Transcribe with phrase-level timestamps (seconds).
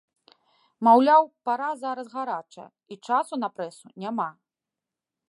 [0.85, 4.29] Маўляў, пара зараз гарачая і часу на прэсу няма.